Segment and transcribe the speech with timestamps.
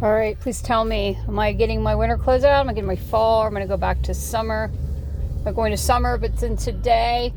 [0.00, 2.60] All right, please tell me, am I getting my winter clothes out?
[2.60, 3.42] Am I getting my fall?
[3.42, 4.70] Or am I going to go back to summer?
[5.44, 7.34] I'm going to summer, but then today,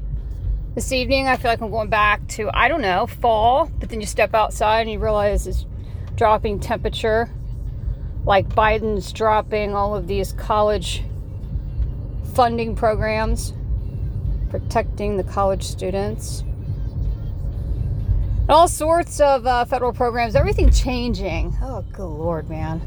[0.76, 3.72] this evening, I feel like I'm going back to, I don't know, fall.
[3.80, 5.66] But then you step outside and you realize it's
[6.14, 7.32] dropping temperature.
[8.26, 11.04] Like Biden's dropping all of these college
[12.36, 13.54] funding programs,
[14.52, 16.44] protecting the college students
[18.50, 21.56] all sorts of uh, federal programs, everything changing.
[21.62, 22.82] Oh, good lord, man.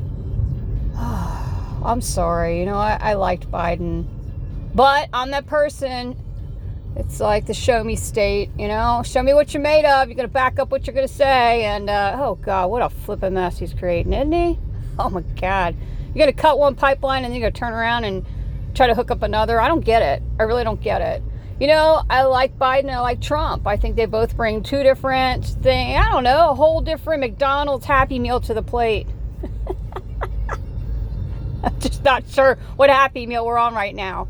[0.97, 2.61] I'm sorry.
[2.61, 4.07] You know, I, I liked Biden,
[4.75, 6.17] but I'm that person.
[6.97, 10.09] It's like the show me state, you know, show me what you're made of.
[10.09, 11.65] You're going to back up what you're going to say.
[11.65, 14.59] And, uh, oh, God, what a flipping mess he's creating, isn't he?
[14.97, 15.75] Oh, my God.
[16.15, 18.25] You're going to cut one pipeline and then you're going to turn around and
[18.75, 19.61] try to hook up another.
[19.61, 20.23] I don't get it.
[20.39, 21.21] I really don't get it.
[21.61, 23.65] You know, I like Biden, I like Trump.
[23.67, 26.01] I think they both bring two different things.
[26.01, 29.07] I don't know, a whole different McDonald's Happy Meal to the plate.
[31.63, 34.25] I'm just not sure what Happy Meal we're on right now.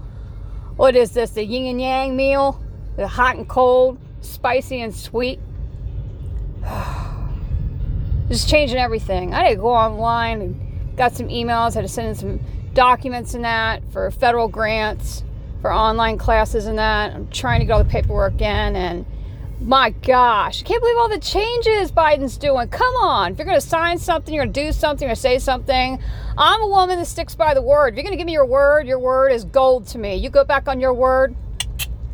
[0.76, 2.60] What is this, the yin and yang meal?
[2.96, 5.40] The hot and cold, spicy and sweet?
[8.28, 9.32] just changing everything.
[9.32, 12.40] I had to go online and got some emails, I had to send in some
[12.74, 15.24] documents and that for federal grants
[15.64, 17.14] for online classes and that.
[17.14, 19.06] I'm trying to get all the paperwork in and
[19.62, 22.68] my gosh, I can't believe all the changes Biden's doing.
[22.68, 23.32] Come on.
[23.32, 26.02] If you're going to sign something, you're going to do something or say something,
[26.36, 27.94] I'm a woman that sticks by the word.
[27.94, 30.16] If you're going to give me your word, your word is gold to me.
[30.16, 31.34] You go back on your word.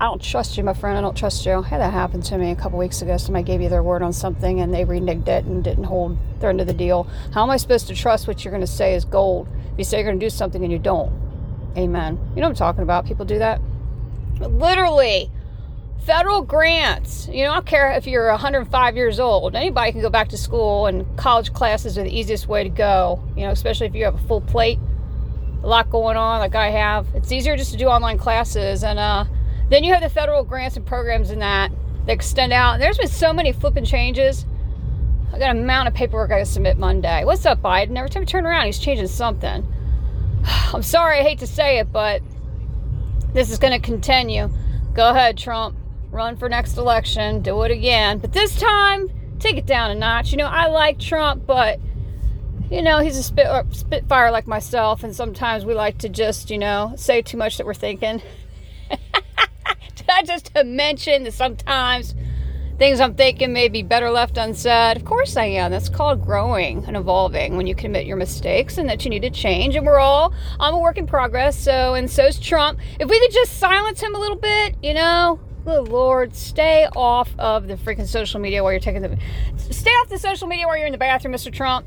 [0.00, 0.96] I don't trust you, my friend.
[0.96, 1.54] I don't trust you.
[1.54, 3.16] I had that happen to me a couple weeks ago.
[3.16, 6.50] Somebody gave you their word on something and they reneged it and didn't hold their
[6.50, 7.08] end of the deal.
[7.34, 9.82] How am I supposed to trust what you're going to say is gold if you
[9.82, 11.29] say you're going to do something and you don't?
[11.76, 12.18] Amen.
[12.34, 13.06] You know what I'm talking about?
[13.06, 13.60] People do that.
[14.40, 15.30] Literally,
[16.04, 17.28] federal grants.
[17.28, 19.54] You know, I don't care if you're 105 years old.
[19.54, 23.22] Anybody can go back to school, and college classes are the easiest way to go.
[23.36, 24.78] You know, especially if you have a full plate,
[25.62, 27.06] a lot going on, like I have.
[27.14, 29.24] It's easier just to do online classes, and uh,
[29.68, 31.70] then you have the federal grants and programs in that
[32.06, 32.75] that extend out.
[32.75, 34.47] And there's been so many flipping changes.
[35.32, 37.25] I got a amount of paperwork I got to submit Monday.
[37.25, 37.97] What's up, Biden?
[37.97, 39.66] Every time I turn around, he's changing something.
[40.74, 42.22] I'm sorry, I hate to say it, but
[43.32, 44.50] this is going to continue.
[44.94, 45.76] Go ahead, Trump.
[46.10, 47.42] Run for next election.
[47.42, 48.18] Do it again.
[48.18, 49.08] But this time,
[49.38, 50.32] take it down a notch.
[50.32, 51.78] You know, I like Trump, but,
[52.70, 56.50] you know, he's a spit, uh, spitfire like myself, and sometimes we like to just,
[56.50, 58.20] you know, say too much that we're thinking.
[58.90, 62.14] Did I just mention that sometimes
[62.80, 64.96] things I'm thinking may be better left unsaid.
[64.96, 65.70] Of course I am.
[65.70, 69.28] That's called growing and evolving when you commit your mistakes and that you need to
[69.28, 69.76] change.
[69.76, 71.62] And we're all, I'm a work in progress.
[71.62, 72.80] So, and so's Trump.
[72.98, 77.30] If we could just silence him a little bit, you know, good Lord, stay off
[77.38, 79.19] of the freaking social media while you're taking the,
[79.58, 81.52] stay off the social media while you're in the bathroom, Mr.
[81.52, 81.86] Trump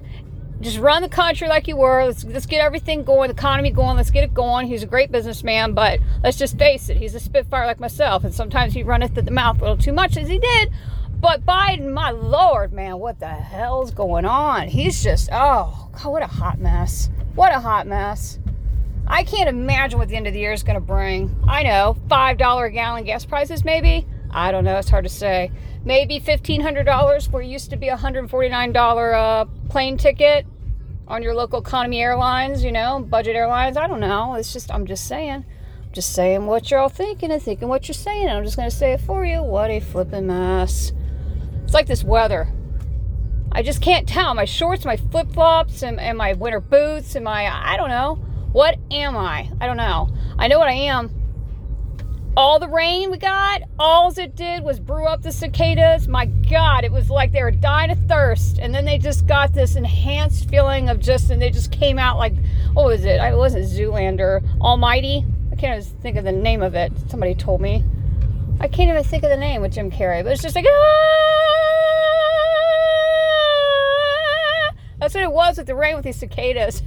[0.63, 2.05] just run the country like you were.
[2.05, 3.97] Let's let's get everything going, the economy going.
[3.97, 4.67] Let's get it going.
[4.67, 8.33] He's a great businessman, but let's just face it, he's a spitfire like myself, and
[8.33, 10.71] sometimes he runneth at the mouth a little too much as he did.
[11.19, 14.67] But Biden, my lord, man, what the hell's going on?
[14.67, 17.09] He's just oh god, what a hot mess.
[17.35, 18.39] What a hot mess.
[19.05, 21.35] I can't imagine what the end of the year is going to bring.
[21.47, 24.07] I know, $5 a gallon gas prices, maybe.
[24.31, 24.77] I don't know.
[24.77, 25.51] It's hard to say.
[25.83, 30.45] Maybe $1,500 where used to be a $149 uh, plane ticket
[31.07, 33.77] on your local economy airlines, you know, budget airlines.
[33.77, 34.35] I don't know.
[34.35, 35.45] It's just, I'm just saying.
[35.91, 38.29] just saying what you're all thinking and thinking what you're saying.
[38.29, 39.41] I'm just going to say it for you.
[39.43, 40.91] What a flipping mess.
[41.63, 42.51] It's like this weather.
[43.51, 44.33] I just can't tell.
[44.33, 48.15] My shorts, my flip flops, and, and my winter boots, and my, I don't know.
[48.51, 49.49] What am I?
[49.61, 50.09] I don't know.
[50.39, 51.22] I know what I am
[52.35, 56.07] all the rain we got, all it did was brew up the cicadas.
[56.07, 58.57] My God, it was like they were dying of thirst.
[58.59, 62.17] And then they just got this enhanced feeling of just, and they just came out
[62.17, 62.33] like,
[62.73, 63.19] what was it?
[63.19, 65.25] I wasn't Zoolander, Almighty.
[65.51, 66.91] I can't even think of the name of it.
[67.09, 67.83] Somebody told me.
[68.59, 71.13] I can't even think of the name with Jim Carrey, but it's just like, ah!
[74.99, 76.81] That's what it was with the rain with these cicadas.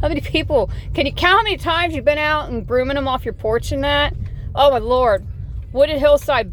[0.00, 0.70] How many people?
[0.94, 3.70] Can you count how many times you've been out and brooming them off your porch
[3.72, 4.14] and that?
[4.54, 5.26] Oh my lord.
[5.72, 6.52] Wooded hillside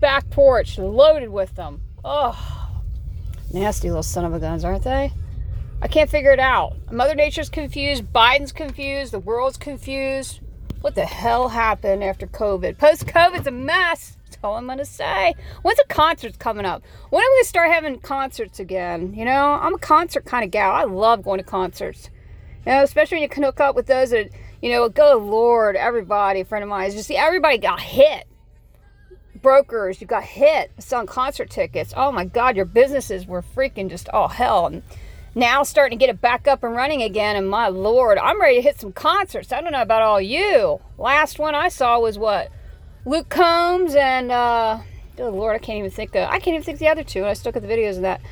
[0.00, 1.80] back porch loaded with them.
[2.04, 2.70] Oh,
[3.52, 5.12] nasty little son of a guns, aren't they?
[5.82, 6.74] I can't figure it out.
[6.90, 8.04] Mother Nature's confused.
[8.12, 9.12] Biden's confused.
[9.12, 10.40] The world's confused.
[10.80, 12.78] What the hell happened after COVID?
[12.78, 14.16] Post COVID's a mess.
[14.24, 15.34] That's all I'm going to say.
[15.62, 16.82] When's the concerts coming up?
[17.10, 19.12] When are we going to start having concerts again?
[19.12, 20.72] You know, I'm a concert kind of gal.
[20.72, 22.08] I love going to concerts.
[22.66, 24.30] You know, especially when you can hook up with those that,
[24.60, 28.26] you know, good Lord, everybody, friend of mine, just see everybody got hit.
[29.40, 31.94] Brokers, you got hit selling concert tickets.
[31.96, 34.66] Oh my God, your businesses were freaking just all hell.
[34.66, 34.82] And,
[35.36, 37.36] now starting to get it back up and running again.
[37.36, 39.52] And my lord, I'm ready to hit some concerts.
[39.52, 40.80] I don't know about all you.
[40.96, 42.50] Last one I saw was what?
[43.04, 44.80] Luke Combs and uh
[45.18, 47.20] oh lord, I can't even think of I can't even think of the other two.
[47.20, 48.22] And I still got the videos of that.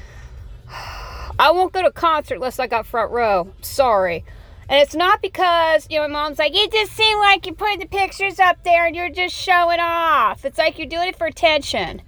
[1.39, 3.53] I won't go to concert unless I got front row.
[3.61, 4.25] Sorry.
[4.69, 7.81] And it's not because, you know, my mom's like, it just seemed like you put
[7.81, 10.45] the pictures up there and you're just showing off.
[10.45, 12.03] It's like you're doing it for attention.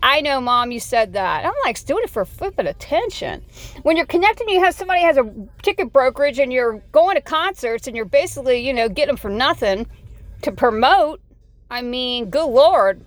[0.00, 1.44] I know, mom, you said that.
[1.44, 3.44] I'm like, doing it for flipping attention.
[3.82, 5.28] When you're connecting, you have somebody has a
[5.62, 9.30] ticket brokerage and you're going to concerts and you're basically, you know, getting them for
[9.30, 9.88] nothing
[10.42, 11.20] to promote.
[11.68, 13.04] I mean, good Lord.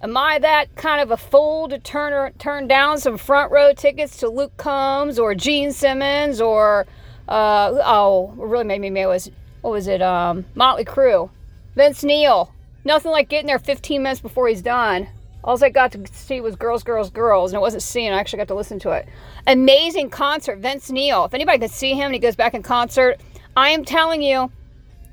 [0.00, 4.16] Am I that kind of a fool to turn turn down some front row tickets
[4.18, 6.86] to Luke Combs or Gene Simmons or
[7.28, 9.30] uh, oh, what really made me mad was
[9.60, 10.00] what was it?
[10.00, 11.30] Um, Motley Crue,
[11.74, 12.52] Vince Neil.
[12.84, 15.08] Nothing like getting there 15 minutes before he's done.
[15.42, 18.12] All I got to see was girls, girls, girls, and it wasn't seeing.
[18.12, 19.08] I actually got to listen to it.
[19.46, 21.24] Amazing concert, Vince Neil.
[21.24, 23.20] If anybody could see him and he goes back in concert,
[23.56, 24.50] I am telling you,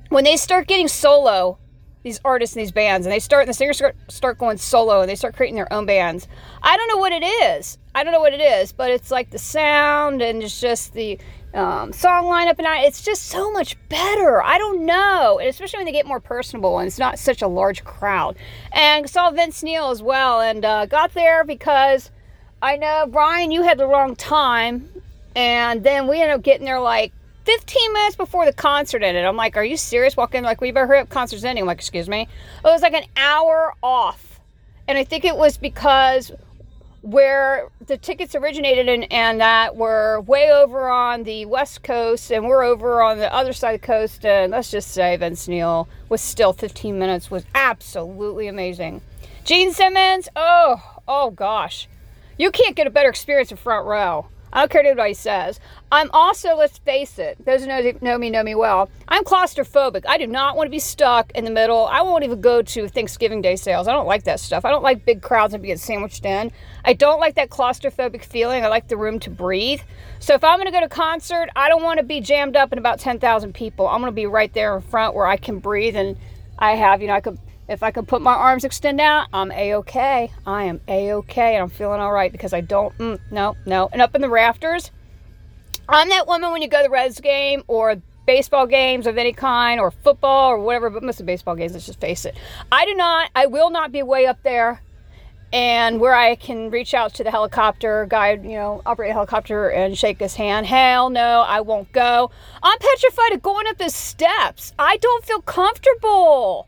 [0.09, 1.57] when they start getting solo,
[2.06, 5.10] these artists and these bands, and they start and the singers start, going solo and
[5.10, 6.28] they start creating their own bands.
[6.62, 7.80] I don't know what it is.
[7.96, 11.18] I don't know what it is, but it's like the sound and it's just the
[11.56, 14.44] um, song lineup, and I, it's just so much better.
[14.44, 17.48] I don't know, and especially when they get more personable and it's not such a
[17.48, 18.38] large crowd.
[18.72, 22.12] And saw Vince Neil as well, and uh, got there because
[22.62, 24.92] I know Brian, you had the wrong time,
[25.36, 27.13] and then we ended up getting there like
[27.45, 29.24] 15 minutes before the concert ended.
[29.24, 30.18] I'm like, are you serious?
[30.18, 31.63] Walking like, we better hurry up, concert's ending.
[31.63, 32.21] I'm like, excuse me.
[32.24, 34.39] It was like an hour off.
[34.88, 36.31] And I think it was because
[37.01, 42.47] where the tickets originated and, and that were way over on the west coast and
[42.47, 45.88] we're over on the other side of the coast and let's just say Vince Neil
[46.09, 49.01] was still 15 minutes was absolutely amazing.
[49.44, 51.88] Gene Simmons, oh, oh gosh.
[52.39, 54.25] You can't get a better experience in front row.
[54.56, 55.60] I don't care what anybody says.
[55.92, 58.90] I'm also, let's face it, those who know, know me know me well.
[59.10, 60.06] I'm claustrophobic.
[60.07, 61.88] I do not want to be stuck in the middle.
[61.88, 63.90] I won't even go to Thanksgiving Day sales.
[63.90, 64.63] I don't like that stuff.
[64.63, 66.54] I don't like big crowds and being sandwiched in.
[66.86, 68.63] I don't like that claustrophobic feeling.
[68.63, 69.81] I like the room to breathe.
[70.19, 72.56] So if I'm going to go to a concert, I don't want to be jammed
[72.56, 73.90] up in about 10,000 people.
[73.90, 76.16] I'm going to be right there in front where I can breathe and
[76.57, 79.51] I have, you know, I could if I could put my arms extend out, I'm
[79.51, 80.31] a-okay.
[80.45, 83.89] I am a-okay and I'm feeling all right because I don't, mm, no, no.
[83.91, 84.91] And up in the rafters,
[85.89, 89.33] I'm that woman when you go to the Reds game or baseball games of any
[89.33, 92.35] kind or football or whatever, but most of baseball games, let's just face it.
[92.71, 94.81] I do not, I will not be way up there
[95.53, 99.69] and where I can reach out to the helicopter guy, you know, operate a helicopter
[99.69, 100.65] and shake his hand.
[100.65, 102.31] Hell no, I won't go.
[102.61, 104.73] I'm petrified of going up the steps.
[104.77, 106.68] I don't feel comfortable.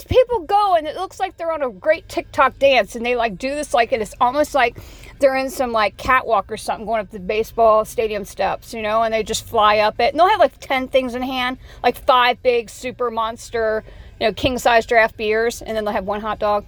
[0.00, 3.16] These people go and it looks like they're on a great TikTok dance and they
[3.16, 4.80] like do this like it's almost like
[5.18, 9.02] they're in some like catwalk or something going up the baseball stadium steps, you know,
[9.02, 10.14] and they just fly up it.
[10.14, 13.84] And they'll have like 10 things in hand, like five big super monster,
[14.18, 16.64] you know, king size draft beers, and then they'll have one hot dog.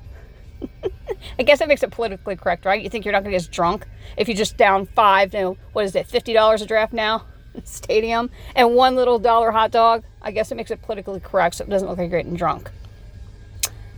[1.38, 2.82] I guess that makes it politically correct, right?
[2.82, 3.87] You think you're not going to get drunk
[4.19, 7.25] if you just down five, you know, what is it, $50 a draft now?
[7.64, 10.05] Stadium and one little dollar hot dog.
[10.20, 12.70] I guess it makes it politically correct so it doesn't look like you're getting drunk.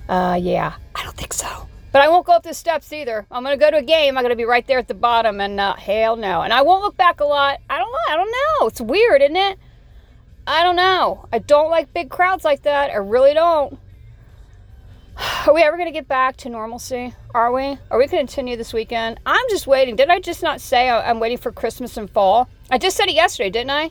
[0.09, 1.69] Uh, yeah, I don't think so.
[1.93, 3.25] But I won't go up the steps either.
[3.31, 4.19] I'm gonna go to a game.
[4.19, 6.43] I'm gonna be right there at the bottom, and uh, hell no.
[6.43, 7.61] And I won't look back a lot.
[7.71, 7.95] I don't.
[8.09, 8.67] I don't know.
[8.67, 9.59] It's weird, isn't it?
[10.47, 11.27] I don't know.
[11.33, 12.91] I don't like big crowds like that.
[12.91, 13.79] I really don't.
[15.47, 17.15] Are we ever going to get back to normalcy?
[17.35, 17.79] Are we?
[17.91, 19.21] Are we going to continue this weekend?
[19.25, 19.97] I'm just waiting.
[19.97, 22.49] Did I just not say I'm waiting for Christmas and fall?
[22.71, 23.91] I just said it yesterday, didn't I?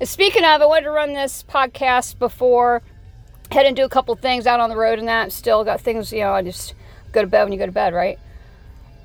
[0.00, 2.82] And speaking of, I wanted to run this podcast before
[3.52, 5.32] head and do a couple things out on the road and that.
[5.32, 6.74] Still got things, you know, I just
[7.12, 8.18] go to bed when you go to bed, right?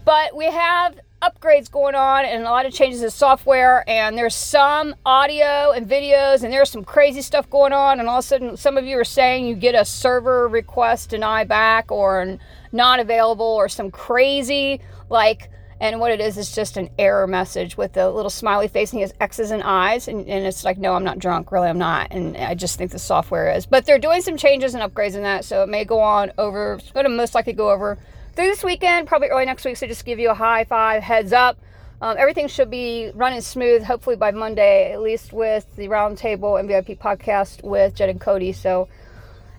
[0.06, 4.36] But we have upgrades going on and a lot of changes in software and there's
[4.36, 8.28] some audio and videos and there's some crazy stuff going on and all of a
[8.28, 12.38] sudden some of you are saying you get a server request denied back or
[12.72, 15.50] not available or some crazy like
[15.80, 18.98] and what it is is just an error message with a little smiley face and
[18.98, 20.08] he has X's and I's.
[20.08, 21.52] And, and it's like, no, I'm not drunk.
[21.52, 22.08] Really, I'm not.
[22.12, 23.68] And I just think the software is.
[23.68, 25.46] But they're doing some changes and upgrades in that.
[25.46, 28.00] So it may go on over, it's going to most likely go over
[28.34, 29.78] through this weekend, probably early next week.
[29.78, 31.60] So just give you a high five heads up.
[32.02, 36.68] Um, everything should be running smooth, hopefully by Monday, at least with the Roundtable and
[36.68, 38.52] VIP podcast with Jed and Cody.
[38.52, 38.88] So,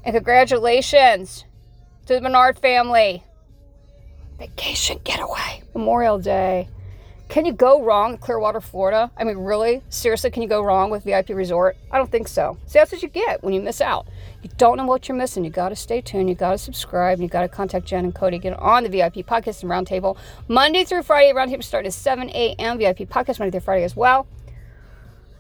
[0.05, 1.45] and congratulations
[2.07, 3.25] to the Menard family
[4.39, 6.69] vacation getaway, Memorial Day.
[7.29, 9.11] Can you go wrong in Clearwater, Florida?
[9.15, 9.83] I mean, really?
[9.91, 11.77] Seriously, can you go wrong with VIP Resort?
[11.91, 12.57] I don't think so.
[12.67, 14.07] See, that's what you get when you miss out.
[14.43, 15.45] You don't know what you're missing.
[15.45, 16.31] You got to stay tuned.
[16.31, 17.21] You got to subscribe.
[17.21, 18.39] You got to contact Jen and Cody.
[18.39, 20.17] Get on the VIP podcast and roundtable
[20.49, 21.35] Monday through Friday.
[21.35, 22.79] Roundtable start at 7 a.m.
[22.79, 24.27] VIP podcast Monday through Friday as well.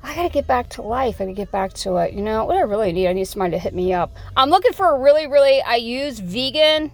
[0.03, 1.17] I got to get back to life.
[1.17, 2.13] I got to get back to it.
[2.13, 4.15] You know, what I really need, I need somebody to hit me up.
[4.37, 6.93] I'm looking for a really, really, I use vegan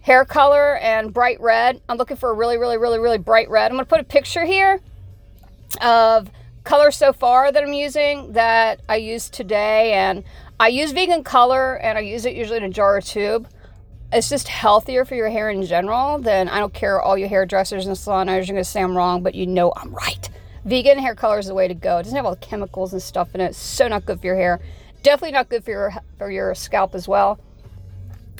[0.00, 1.80] hair color and bright red.
[1.88, 3.70] I'm looking for a really, really, really, really bright red.
[3.70, 4.80] I'm going to put a picture here
[5.80, 6.30] of
[6.64, 9.92] color so far that I'm using that I used today.
[9.92, 10.24] And
[10.58, 13.48] I use vegan color and I use it usually in a jar or tube.
[14.12, 17.86] It's just healthier for your hair in general than I don't care all your hairdressers
[17.86, 20.28] and salon owners are going to say I'm wrong, but you know I'm right.
[20.64, 21.98] Vegan hair color is the way to go.
[21.98, 23.50] It doesn't have all the chemicals and stuff in it.
[23.50, 24.60] It's so not good for your hair.
[25.02, 27.38] Definitely not good for your for your scalp as well.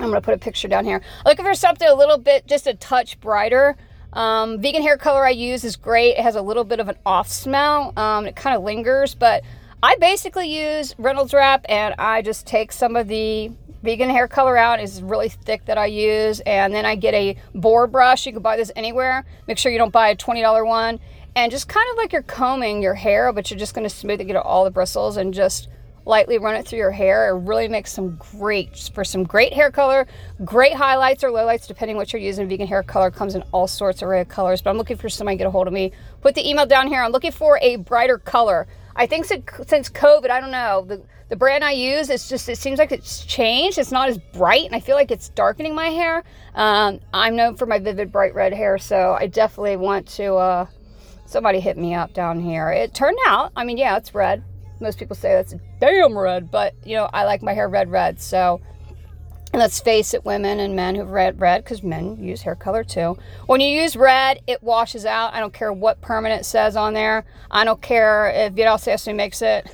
[0.02, 1.02] I'm going to put a picture down here.
[1.26, 3.76] Looking for something a little bit, just a touch brighter.
[4.12, 6.16] Um, vegan hair color I use is great.
[6.16, 7.92] It has a little bit of an off smell.
[7.96, 9.44] Um, it kind of lingers, but
[9.82, 13.52] I basically use Reynolds Wrap and I just take some of the
[13.82, 14.80] vegan hair color out.
[14.80, 16.40] It's really thick that I use.
[16.40, 18.26] And then I get a boar brush.
[18.26, 19.24] You can buy this anywhere.
[19.46, 21.00] Make sure you don't buy a $20 one.
[21.36, 24.20] And just kind of like you're combing your hair, but you're just going to smooth
[24.20, 25.68] it, get all the bristles, and just
[26.06, 27.30] lightly run it through your hair.
[27.30, 30.06] It really makes some great, for some great hair color,
[30.44, 32.48] great highlights or lowlights, depending what you're using.
[32.48, 35.08] Vegan hair color comes in all sorts of array of colors, but I'm looking for
[35.08, 35.92] somebody to get a hold of me.
[36.20, 37.02] Put the email down here.
[37.02, 38.66] I'm looking for a brighter color.
[38.96, 42.58] I think since COVID, I don't know, the, the brand I use, it's just, it
[42.58, 43.78] seems like it's changed.
[43.78, 46.24] It's not as bright, and I feel like it's darkening my hair.
[46.54, 50.66] Um, I'm known for my vivid bright red hair, so I definitely want to, uh,
[51.24, 52.70] somebody hit me up down here.
[52.70, 54.42] It turned out, I mean, yeah, it's red,
[54.80, 58.20] most people say that's damn red, but you know, I like my hair red, red.
[58.20, 58.60] So,
[59.52, 63.18] let's face it, women and men who've red, red, because men use hair color too.
[63.46, 65.34] When you use red, it washes out.
[65.34, 67.24] I don't care what permanent says on there.
[67.50, 69.66] I don't care if Vidal Sassoon makes it.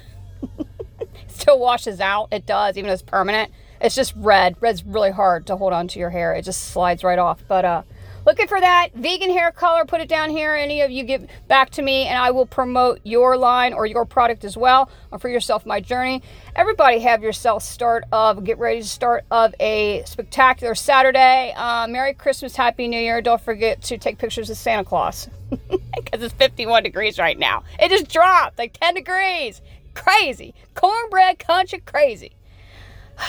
[0.59, 2.29] it still washes out.
[2.33, 3.53] It does, even though it's permanent.
[3.81, 4.57] It's just red.
[4.61, 6.33] Red's really hard to hold on to your hair.
[6.35, 7.43] It just slides right off.
[7.47, 7.83] But uh,
[8.27, 10.53] looking for that vegan hair color, put it down here.
[10.53, 14.05] Any of you get back to me and I will promote your line or your
[14.05, 16.23] product as well or for yourself my journey.
[16.57, 21.55] Everybody have yourself start of, get ready to start of a spectacular Saturday.
[21.57, 23.23] Uh, Merry Christmas, Happy New Year.
[23.23, 27.63] Don't forget to take pictures of Santa Claus because it's 51 degrees right now.
[27.79, 29.63] It just dropped like 10 degrees.
[29.95, 30.53] Crazy.
[30.75, 32.33] Cornbread country crazy.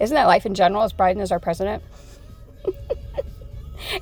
[0.00, 1.82] Isn't that life in general as Biden is our president?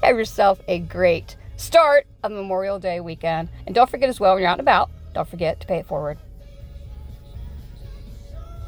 [0.02, 3.48] Have yourself a great start of Memorial Day weekend.
[3.66, 5.86] And don't forget as well, when you're out and about, don't forget to pay it
[5.86, 6.18] forward.